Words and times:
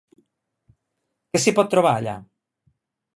Què 1.33 1.41
s'hi 1.43 1.53
pot 1.59 1.71
trobar 1.75 1.91
allà? 1.99 2.17